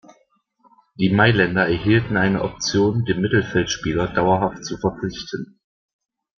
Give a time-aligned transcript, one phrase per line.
[0.97, 5.59] Die Mailänder erhielten eine Option, den Mittelfeldspieler dauerhaft zu verpflichten.